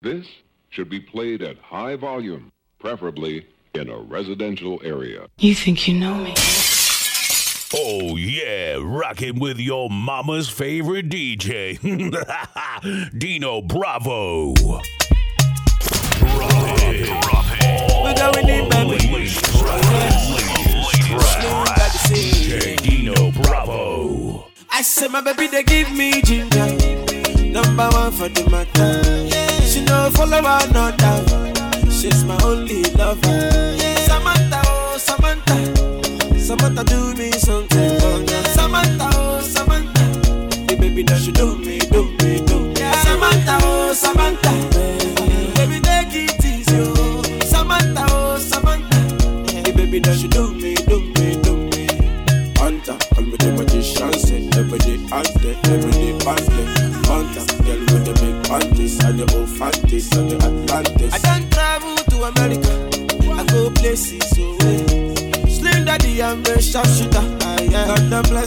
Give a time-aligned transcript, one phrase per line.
[0.00, 0.28] This
[0.70, 5.26] should be played at high volume, preferably in a residential area.
[5.38, 6.34] You think you know me?
[7.74, 11.80] Oh yeah, rocking with your mama's favorite DJ,
[13.18, 14.54] Dino Bravo.
[14.54, 14.82] Drop
[16.84, 18.00] it.
[18.00, 19.08] We're going in, baby.
[19.12, 19.82] Latest track.
[20.30, 21.92] Latest track.
[22.08, 24.46] DJ Dino Bravo.
[24.70, 26.66] I say my baby they give me ginger.
[27.50, 29.37] Number one for the matter.
[29.78, 31.14] She no follow another.
[31.88, 33.76] She's my only lover.
[34.08, 35.56] Samantha, oh Samantha,
[36.36, 38.00] Samantha do me something.
[38.56, 40.02] Samantha, oh Samantha,
[40.68, 41.67] hey, baby that do do me,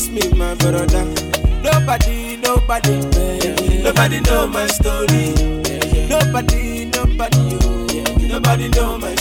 [0.00, 1.04] God me, my brother.
[1.62, 2.96] Nobody, nobody,
[3.82, 5.34] nobody know my story.
[6.08, 8.16] Nobody, nobody, oh.
[8.18, 9.14] nobody know my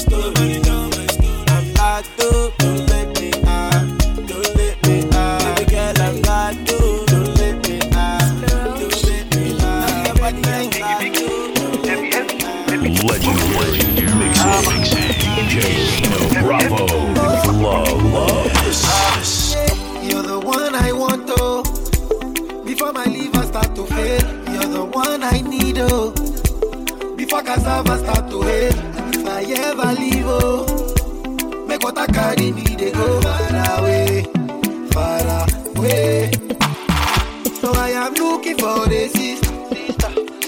[35.90, 39.50] So I am looking for the sister,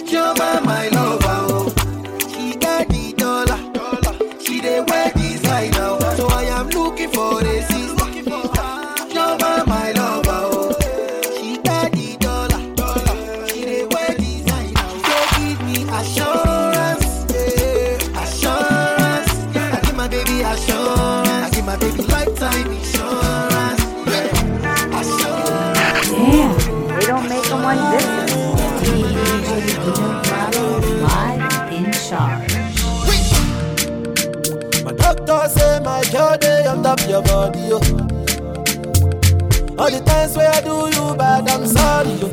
[0.06, 0.91] Joma, my
[35.26, 37.78] doctor say my girl dey on top your body, yo.
[39.78, 42.28] All the times where I do you bad, I'm sorry, yo.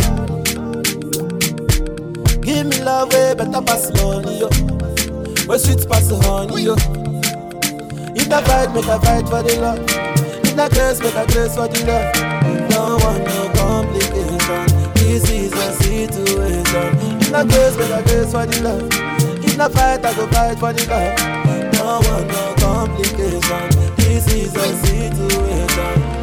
[2.42, 4.48] Give me love way better pass money, yo.
[5.46, 6.74] Where sweet pass honey, yo.
[8.14, 9.80] If I fight, make I fight for the love.
[10.44, 12.70] If I grace, make I grace for the love.
[12.70, 14.92] No one, no complication.
[14.94, 17.20] This is a situation.
[17.20, 18.88] If I grace, make I grace for the love.
[19.44, 21.57] If I fight, I go fight for the love.
[21.98, 23.94] One, no complication.
[23.96, 26.17] This is a situation.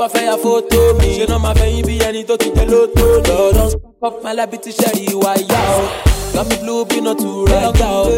[0.00, 1.08] Wá fẹ́ ya fótó mi.
[1.18, 3.30] Ṣé náà máa fẹ́yìn bí ẹni tó ti jẹ lóto ni?
[3.30, 3.68] Lọ́dọ̀
[4.06, 5.82] up my life ti ṣe ìwà ìyá o.
[6.34, 8.08] Got me blue bí not to ride out.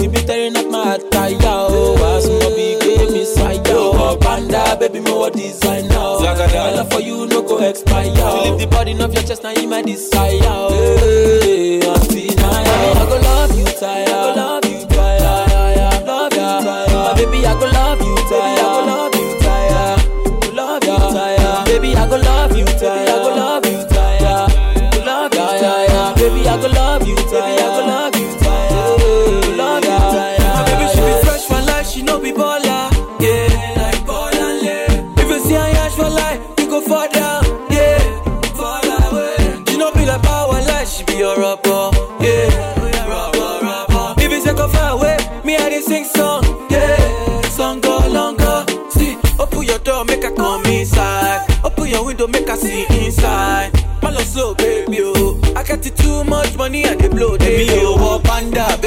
[0.00, 1.96] She be tearing up my attire o.
[2.00, 3.92] Wàá súnmọ́ bí gbé mi sáyà o.
[3.92, 6.20] Ọkọ̀ panda baby mo wọ designer o.
[6.20, 8.30] My love for you no go expire o.
[8.32, 10.65] To leave the body of your chest na in my desire o.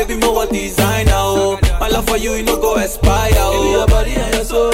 [0.07, 1.59] baby, more designer, oh.
[1.79, 3.71] My love for you, you no go expire, oh.
[3.71, 4.73] Your body and your soul,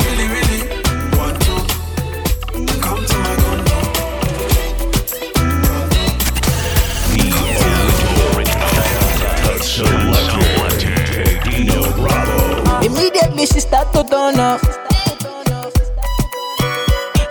[13.45, 14.61] she start to turn up.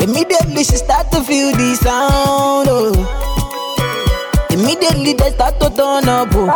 [0.00, 2.68] Immediately she start to feel the sound.
[2.68, 2.92] Oh.
[4.50, 6.28] Immediately they start to turn up.
[6.32, 6.50] Oh.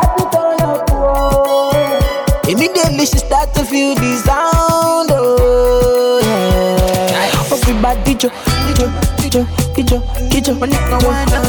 [2.48, 5.10] Immediately she start to feel the sound.
[5.12, 7.54] Oh, yeah.
[7.54, 8.30] Everybody jo,
[8.78, 8.86] jo,
[9.30, 9.46] jo,
[9.76, 10.54] jo, kijo, jo,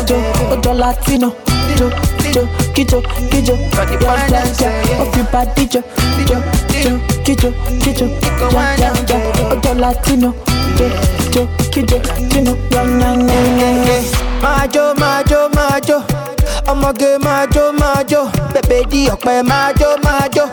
[0.07, 0.18] jo,
[0.52, 1.34] ojo Latino,
[1.80, 1.90] jo,
[2.34, 3.02] jo, kijo,
[4.02, 4.69] ja, ja, ja.
[5.02, 5.81] Everybody jo,
[6.30, 6.38] jo,
[6.83, 7.51] jo, kijo,
[7.83, 8.07] kijo,
[8.51, 9.17] ja, ja, ja,
[9.51, 10.33] ojo Latino,
[10.77, 10.89] jo,
[11.33, 13.13] jo, kijo, kino, ja, ja,
[13.59, 14.01] ja, ja.
[14.41, 16.03] Majo, majo, majo,
[16.71, 18.21] ọmọge majo, majo,
[18.53, 20.45] bẹ̀bẹ̀ di ọ̀pẹ majo, majo,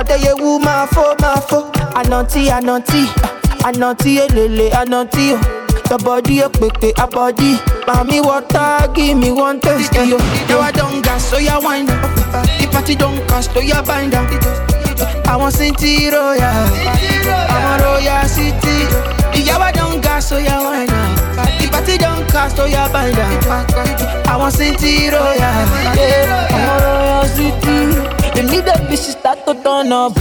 [0.00, 1.58] ọ̀dẹ̀yẹwù máa fó, máa fó,
[1.98, 3.02] ànàntí, ànàntí,
[3.68, 5.38] ànàntí èlèlè, ànàntí o.
[5.88, 7.60] Your body oh, a quick a body.
[7.86, 9.94] Mommy water, give me one taste.
[9.94, 10.18] Yo,
[10.48, 12.02] yo, I don't gas, so ya wind up.
[12.58, 14.75] The party don't cost, so oh, ya bind up.
[15.26, 16.40] I want City Royal.
[16.40, 18.88] I want Royal City.
[19.44, 21.60] Yeah, I don't gas, so ya wind up.
[21.60, 23.46] The party don't cost, so ya bind up.
[24.26, 25.36] I want City Royal.
[25.36, 27.76] Yeah, I want Royal City.
[28.40, 30.16] Immediately she start to turn up.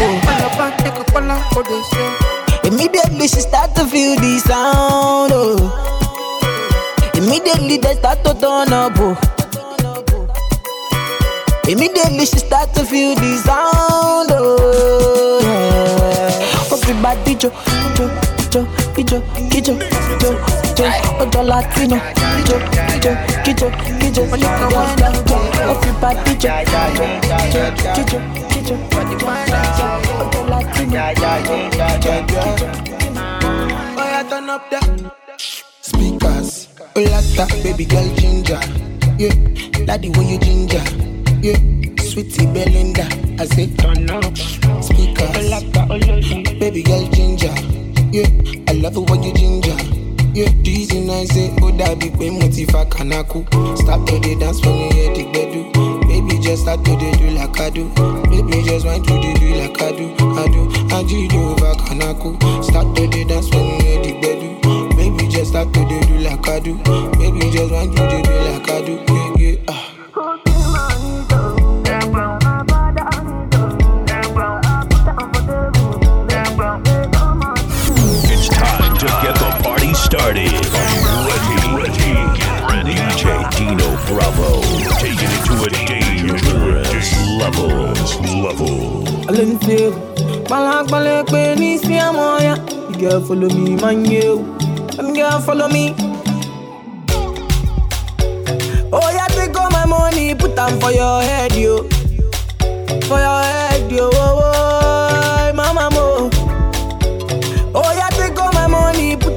[2.64, 5.32] Immediately she start to feel the sound.
[5.34, 7.12] Oh.
[7.14, 8.94] Immediately they start to turn up.
[8.98, 9.16] Oh.
[11.68, 13.75] Immediately she start to feel the sound.
[17.36, 17.52] Everybody jo,
[17.98, 18.10] jo,
[18.54, 18.62] jo,
[18.96, 19.74] kijo, kijo,
[20.22, 20.32] jo,
[20.78, 20.86] jo,
[21.20, 21.98] ojo Latino,
[22.48, 22.58] jo,
[23.04, 23.12] jo,
[23.44, 24.70] kijo, kijo, jo, jo,
[25.28, 25.40] jo.
[25.72, 27.06] Everybody jo, jo,
[27.54, 27.64] jo,
[27.96, 28.76] kijo, kijo,
[30.22, 31.00] ojo Latino,
[33.98, 34.80] Oh, yeah, turn up the
[35.82, 36.68] speakers.
[36.96, 38.60] Oh, lata, baby girl ginger.
[39.18, 39.34] Yeah,
[39.98, 40.84] the way you ginger.
[41.42, 41.60] Yeah,
[42.02, 43.06] sweetie Belinda.
[43.40, 44.38] I say turn up
[44.84, 45.52] speakers.
[45.78, 47.25] Oh, oh, baby girl ginger.
[48.16, 48.32] Yeah,
[48.70, 49.76] I love way you ginger.
[50.32, 53.44] Yeah, is nice, say, oh, that be pay motiva kanaku.
[53.78, 56.08] Start to the dance when you hear the bedu.
[56.08, 57.90] Baby, just start to the do like I do.
[58.32, 60.16] Baby, just want to the do like I do.
[60.32, 62.64] I do, I do, do over kanaku.
[62.64, 64.96] Start to the dance when you hear the bedu.
[64.96, 66.78] Baby, just start to the do like I do.
[67.20, 69.15] Baby, just want to the do like I do.
[80.16, 80.48] Started.
[81.28, 82.08] Ready, ready,
[82.40, 82.96] get ready.
[82.96, 83.24] DJ
[83.56, 84.64] Dino Bravo,
[85.04, 87.92] taking it to a dangerous level.
[88.46, 89.04] Level.
[89.28, 89.92] Alin feel
[90.48, 92.56] Balak balak pe ni si amoya
[92.92, 94.46] The girl follow me man you
[94.96, 95.96] Them girl follow me
[98.94, 101.82] Oh yeah take all my money Put them for your head yo
[103.10, 104.45] For your head yo oh, oh,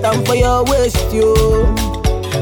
[0.08, 1.34] Put for your waist yo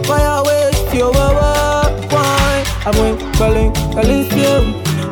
[0.06, 2.64] For your waist yo oh, oh, Why?
[2.87, 4.54] I'm with calling calling you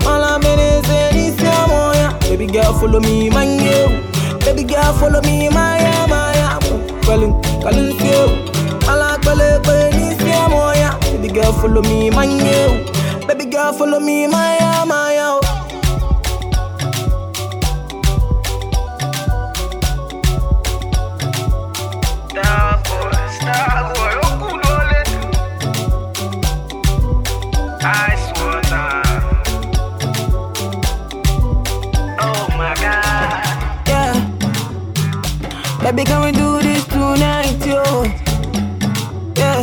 [0.07, 4.93] All I'm in is in this amoya Baby girl follow me man you Baby girl
[4.95, 6.61] follow me Maya Maya
[7.03, 8.23] Calling calling you
[8.89, 9.63] All I'm calling
[9.99, 14.65] this amoya Baby girl follow me man you Baby girl follow me Maya
[15.14, 15.14] Yeah
[35.85, 37.83] Baby can we do this tonight yo?
[39.37, 39.63] Yeah.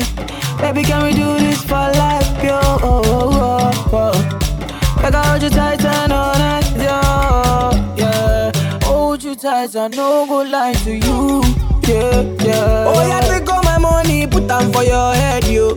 [0.61, 2.59] Baby can we do this for life yo?
[2.61, 5.01] Oh, oh, oh, oh.
[5.01, 7.95] Like I hold you tight and all night yo.
[7.97, 8.51] Yeah.
[8.83, 11.41] Hold you tight and no go lie to you.
[11.87, 12.85] Yeah yeah.
[12.87, 15.75] Oh yeah take all my money put them for your head yo.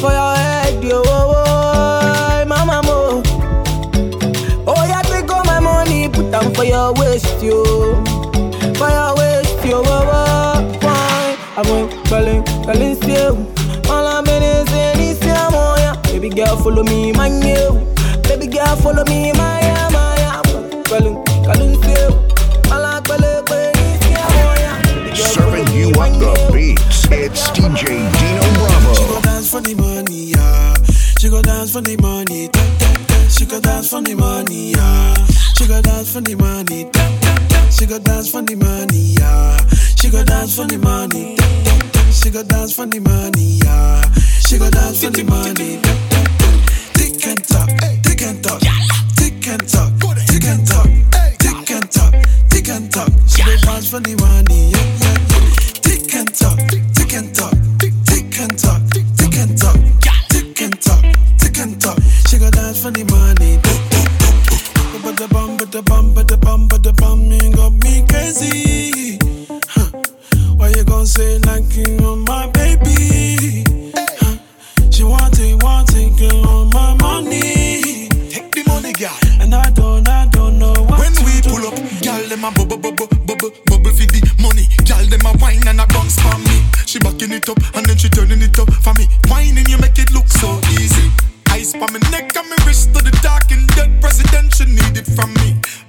[0.00, 1.00] For your head yo.
[1.06, 2.82] Oh, oh, oh mama.
[2.84, 3.22] Mo
[4.66, 8.02] Oh yeah, take all my money, put them for your waist, yo.
[8.80, 9.82] Waist, yo.
[9.84, 11.36] Oh, oh, why?
[11.56, 13.52] I'm going calling, calling you.
[13.90, 14.92] All I'm in is in.
[16.22, 17.86] Baby girl, follow me, man, you.
[18.22, 19.61] Baby girl, follow me, Maya,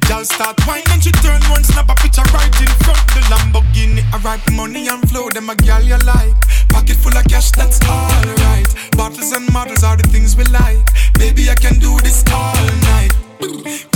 [0.08, 4.04] Girl start whining and she turn one snap a picture right in front the Lamborghini.
[4.14, 6.36] I write money and flow, them a girl you like.
[6.70, 8.68] Pocket full of cash, that's alright.
[8.98, 10.84] Bottles and models are the things we like.
[11.16, 12.54] Baby, I can do this all
[12.92, 13.14] night.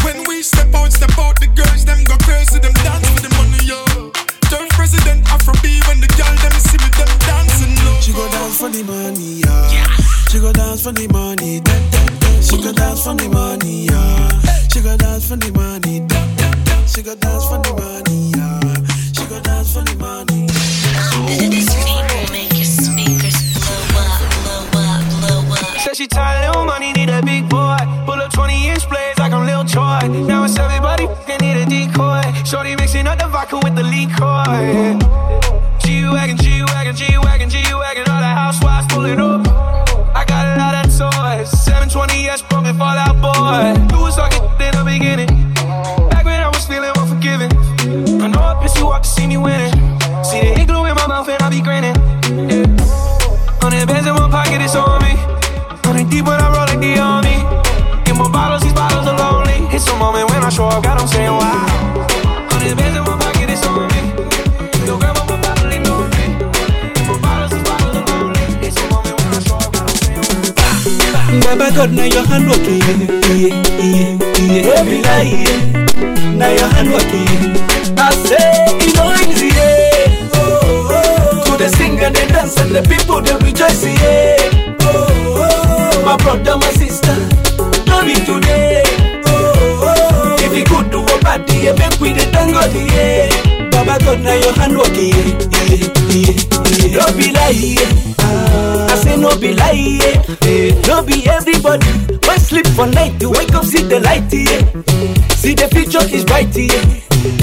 [0.03, 3.31] When we step out, step out, the girls them go crazy, them dance for the
[3.35, 3.83] money, yo.
[4.47, 6.55] Third president Afro B when the girl them
[8.17, 9.85] go dance for the money, yeah.
[10.29, 12.41] She go dance for the money, da, da, da.
[12.41, 14.41] She go dance for the money, yeah.
[14.73, 16.85] She go dance for the money, da, da, da.
[16.87, 18.73] She go dance for the money, yeah.
[19.13, 20.49] She go dance for the money.
[21.53, 27.49] These people make your speakers blow up, blow she tired, little money, need a big
[27.49, 27.77] boy.
[28.05, 30.01] Pull up 20 inch blades like I'm Lil Troy.
[30.25, 32.21] Now it's everybody fucking need a decoy.
[32.45, 32.86] Shorty mixing
[43.47, 43.86] Fallout
[71.43, 72.97] Baba God, now your hand working, yeah,
[73.33, 74.61] yeah, yeah.
[74.63, 76.31] No be lie, yeah.
[76.35, 77.27] Now your hand working.
[77.97, 78.37] I say
[78.81, 80.29] it no easy, yeah.
[80.33, 81.43] Oh, oh.
[81.45, 84.77] To the sing and the dance and the people they rejoice, yeah.
[84.81, 85.07] Oh,
[85.41, 86.05] oh.
[86.05, 87.15] My brother, my sister,
[87.87, 88.83] no be today.
[89.25, 90.35] Oh, oh.
[90.39, 93.69] If you could do a bad day, make we the thank God, yeah.
[93.71, 95.33] Baba God, now your hand working, yeah,
[95.71, 96.97] yeah, yeah.
[96.97, 97.91] No be lie, yeah.
[98.89, 100.23] I say no be lie, yeah.
[100.97, 101.85] No be everybody.
[102.25, 104.65] When sleep for night, to wake up, see the light, yeah.
[105.37, 106.73] See the future is bright, yeah.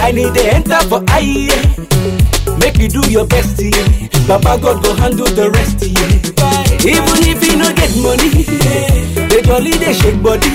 [0.03, 2.59] I need to enter for eye, yeah.
[2.59, 3.79] Make you do your best, yeah.
[4.27, 6.19] Papa God go handle the rest, yeah.
[6.83, 8.43] Even if you no get money,
[9.31, 10.51] they jolly they shake body.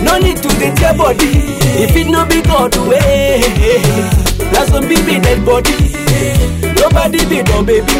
[0.00, 1.28] No need to dey tear body.
[1.76, 3.44] If it no be God way,
[4.48, 5.76] that's some be dead body.
[6.80, 7.92] Nobody be no baby.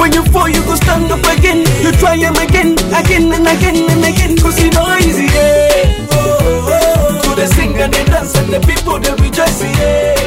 [0.00, 1.58] When you fall, you go stand up again.
[1.84, 4.36] You try him again, again and again and again.
[4.38, 6.08] Cause you know easy, yeah.
[6.12, 7.20] Oh, oh, oh.
[7.22, 10.19] To the sing and the dance and the people they rejoice, yeah.